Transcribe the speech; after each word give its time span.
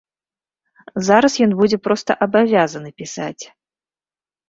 Зараз 1.09 1.37
ён 1.47 1.55
будзе 1.61 1.81
проста 1.89 2.11
абавязаны 2.29 2.89
пісаць. 3.03 3.39